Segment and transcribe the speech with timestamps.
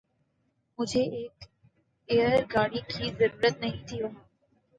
[0.79, 1.35] مجھیں ایک
[2.09, 4.23] ایںر گاڑی کی ضریںرت نہیں تھیں وہاں